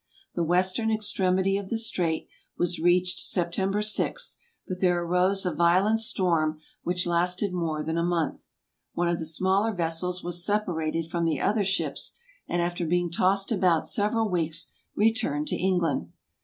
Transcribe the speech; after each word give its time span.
The 0.33 0.41
western 0.41 0.89
extremity 0.89 1.57
of 1.57 1.69
the 1.69 1.77
Strait 1.77 2.27
was 2.57 2.79
reached 2.79 3.19
September 3.19 3.83
6, 3.83 4.39
but 4.67 4.79
there 4.79 4.99
arose 4.99 5.45
a 5.45 5.53
violent 5.53 5.99
storm, 5.99 6.59
which 6.81 7.05
lasted 7.05 7.53
more 7.53 7.83
than 7.83 7.99
a 7.99 8.03
month. 8.03 8.47
One 8.93 9.07
of 9.07 9.19
the 9.19 9.25
smaller 9.27 9.75
vessels 9.75 10.23
was 10.23 10.43
sep 10.43 10.65
arated 10.65 11.07
from 11.07 11.25
the 11.25 11.39
other 11.39 11.63
ships, 11.63 12.15
and 12.47 12.63
after 12.63 12.87
being 12.87 13.11
tossed 13.11 13.51
about 13.51 13.87
several 13.87 14.27
weeks 14.27 14.73
returned 14.95 15.45
to 15.49 15.55
England. 15.55 16.11